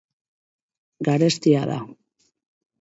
[1.07, 1.79] Garestia da.